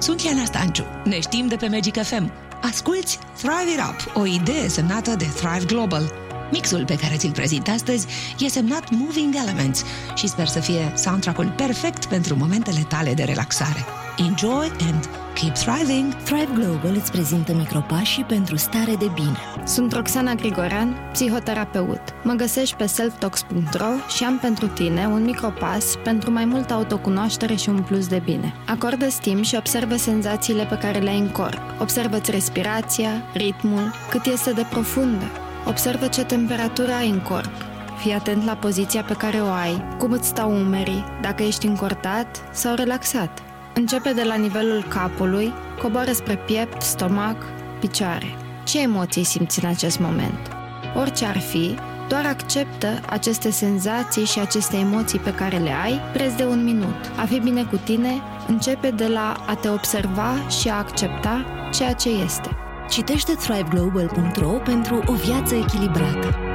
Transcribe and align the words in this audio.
Sunt 0.00 0.20
Iana 0.22 0.44
Stanciu. 0.44 0.84
Ne 1.04 1.20
știm 1.20 1.46
de 1.46 1.56
pe 1.56 1.68
Magic 1.68 2.02
FM. 2.02 2.32
Asculți 2.62 3.18
Thrive 3.36 3.70
It 3.72 3.80
Up, 3.88 4.16
o 4.16 4.26
idee 4.26 4.68
semnată 4.68 5.14
de 5.14 5.24
Thrive 5.24 5.64
Global. 5.66 6.19
Mixul 6.50 6.84
pe 6.84 6.96
care 6.96 7.16
ți-l 7.16 7.32
prezint 7.32 7.68
astăzi 7.68 8.06
e 8.38 8.48
semnat 8.48 8.90
Moving 8.90 9.34
Elements 9.34 9.84
și 10.14 10.28
sper 10.28 10.46
să 10.46 10.60
fie 10.60 10.92
soundtrack-ul 10.96 11.52
perfect 11.56 12.06
pentru 12.06 12.36
momentele 12.36 12.84
tale 12.88 13.14
de 13.14 13.22
relaxare. 13.22 13.84
Enjoy 14.16 14.72
and 14.88 15.08
keep 15.34 15.54
thriving! 15.54 16.14
Thrive 16.14 16.52
Global 16.54 16.94
îți 16.94 17.10
prezintă 17.10 17.54
micropașii 17.54 18.24
pentru 18.24 18.56
stare 18.56 18.94
de 18.98 19.10
bine. 19.14 19.38
Sunt 19.64 19.92
Roxana 19.92 20.34
Grigorean, 20.34 20.96
psihoterapeut. 21.12 22.00
Mă 22.22 22.32
găsești 22.32 22.76
pe 22.76 22.86
selftalks.ro 22.86 24.14
și 24.16 24.24
am 24.24 24.38
pentru 24.38 24.66
tine 24.66 25.06
un 25.06 25.24
micropas 25.24 25.84
pentru 26.04 26.30
mai 26.30 26.44
multă 26.44 26.72
autocunoaștere 26.72 27.54
și 27.54 27.68
un 27.68 27.82
plus 27.82 28.06
de 28.06 28.22
bine. 28.24 28.54
Acordă 28.66 29.06
timp 29.20 29.44
și 29.44 29.54
observă 29.54 29.96
senzațiile 29.96 30.64
pe 30.64 30.78
care 30.78 30.98
le 30.98 31.10
ai 31.10 31.18
în 31.18 31.28
corp. 31.28 31.60
Observă-ți 31.80 32.30
respirația, 32.30 33.10
ritmul, 33.32 33.92
cât 34.10 34.26
este 34.26 34.52
de 34.52 34.66
profundă. 34.70 35.24
Observă 35.66 36.06
ce 36.06 36.24
temperatură 36.24 36.92
ai 36.92 37.10
în 37.10 37.20
corp. 37.20 37.50
Fii 37.98 38.12
atent 38.12 38.44
la 38.44 38.54
poziția 38.54 39.02
pe 39.02 39.14
care 39.14 39.40
o 39.40 39.50
ai, 39.50 39.96
cum 39.98 40.12
îți 40.12 40.28
stau 40.28 40.50
umerii, 40.50 41.04
dacă 41.20 41.42
ești 41.42 41.66
încordat 41.66 42.42
sau 42.52 42.74
relaxat. 42.74 43.42
Începe 43.74 44.12
de 44.12 44.22
la 44.22 44.34
nivelul 44.34 44.84
capului, 44.88 45.52
coboară 45.82 46.12
spre 46.12 46.36
piept, 46.36 46.82
stomac, 46.82 47.36
picioare. 47.80 48.36
Ce 48.64 48.80
emoții 48.80 49.24
simți 49.24 49.64
în 49.64 49.70
acest 49.70 49.98
moment? 49.98 50.48
Orice 50.96 51.24
ar 51.24 51.38
fi, 51.38 51.74
doar 52.08 52.26
acceptă 52.26 53.00
aceste 53.08 53.50
senzații 53.50 54.24
și 54.24 54.38
aceste 54.38 54.76
emoții 54.76 55.18
pe 55.18 55.34
care 55.34 55.56
le 55.56 55.72
ai 55.84 56.00
preț 56.12 56.32
de 56.32 56.44
un 56.44 56.64
minut. 56.64 57.10
A 57.16 57.24
fi 57.24 57.38
bine 57.38 57.64
cu 57.64 57.76
tine 57.76 58.22
începe 58.48 58.90
de 58.90 59.06
la 59.06 59.44
a 59.46 59.54
te 59.54 59.68
observa 59.68 60.48
și 60.60 60.68
a 60.68 60.74
accepta 60.74 61.44
ceea 61.72 61.92
ce 61.92 62.08
este. 62.08 62.69
Citește 62.90 63.34
thriveglobal.ro 63.34 64.50
pentru 64.50 65.02
o 65.06 65.12
viață 65.12 65.54
echilibrată. 65.54 66.49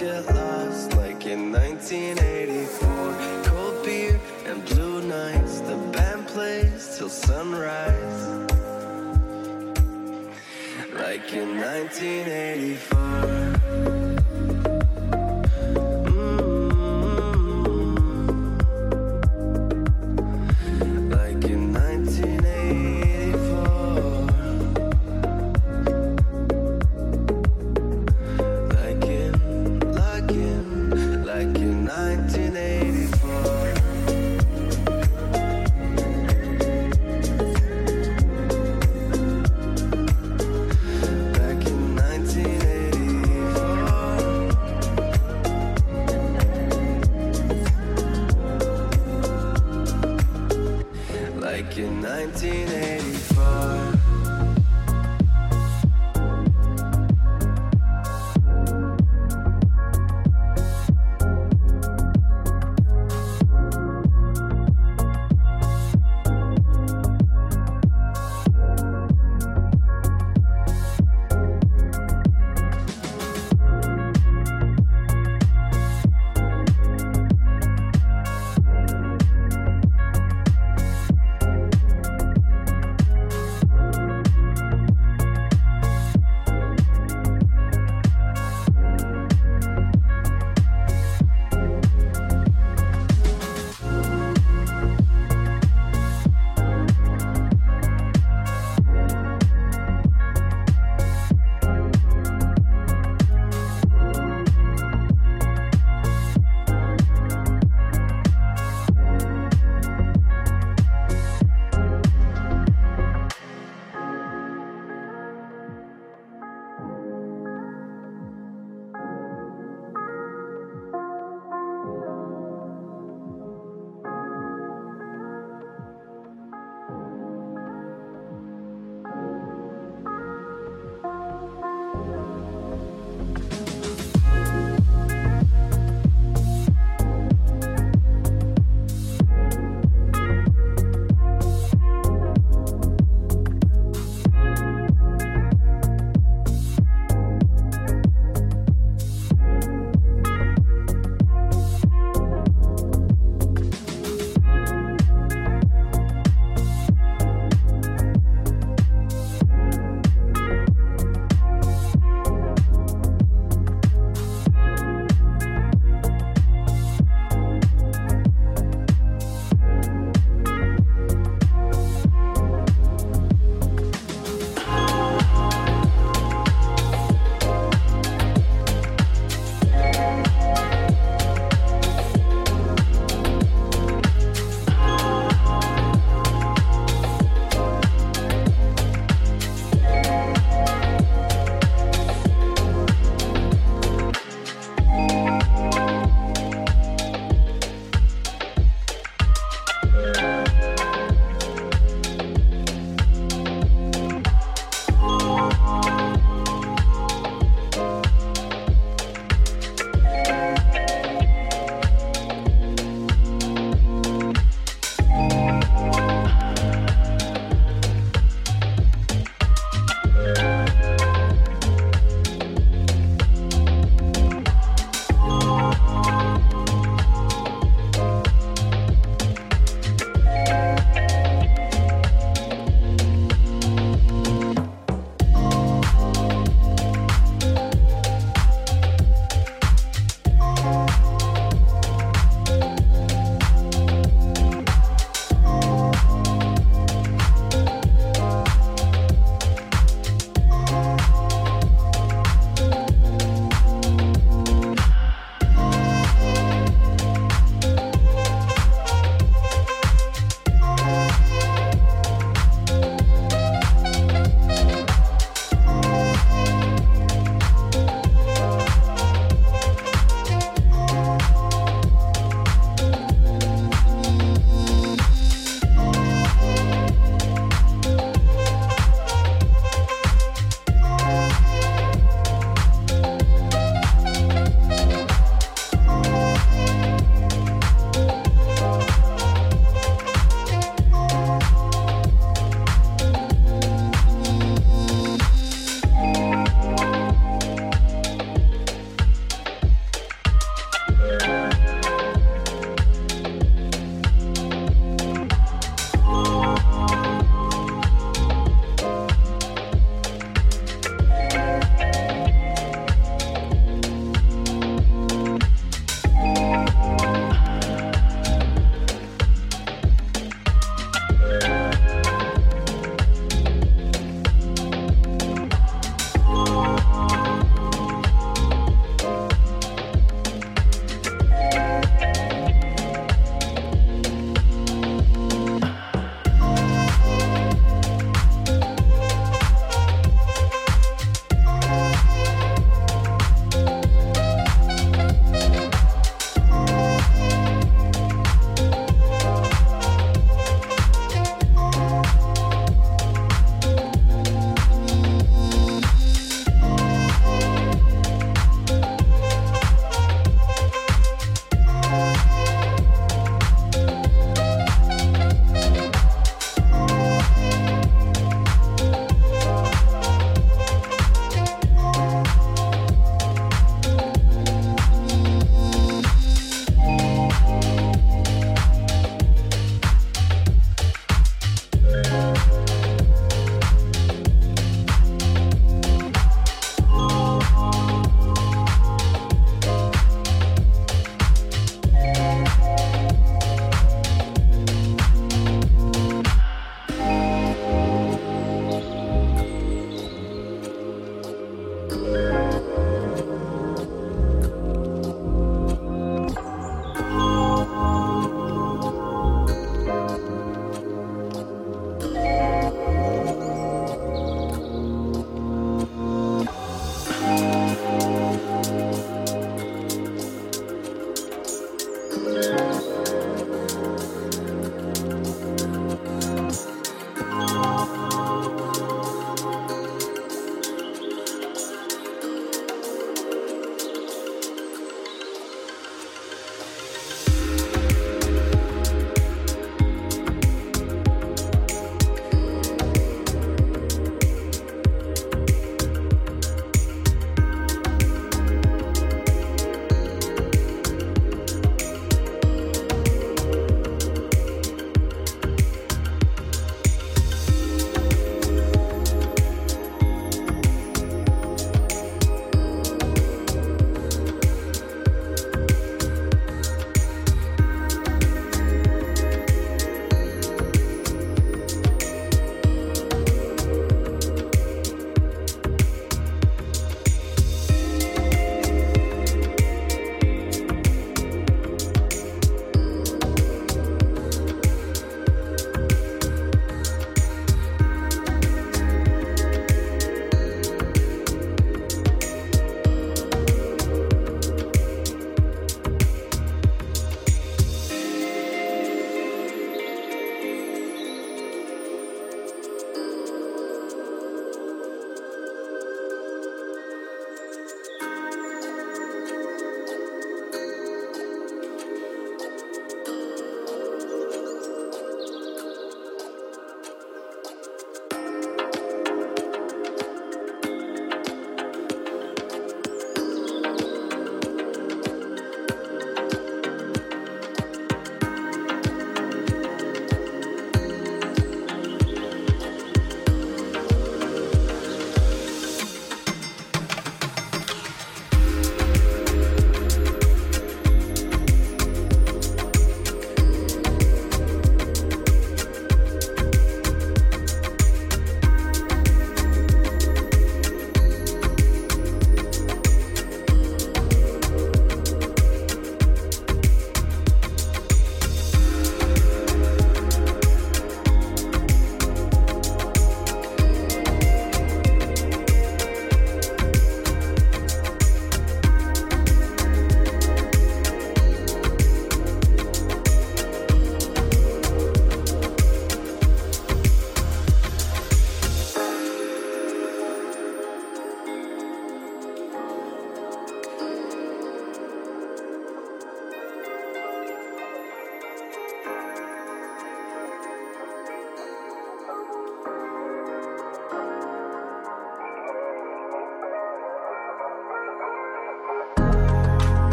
get 0.00 0.24
lost 0.34 0.96
like 0.96 1.26
in 1.26 1.52
1984. 1.52 3.44
Cold 3.44 3.84
beer 3.84 4.18
and 4.46 4.64
blue 4.64 5.02
nights, 5.02 5.60
the 5.60 5.76
band 5.92 6.26
plays 6.26 6.96
till 6.96 7.10
sunrise. 7.10 8.48
Like 10.94 11.34
in 11.34 11.60
1984. 11.60 13.59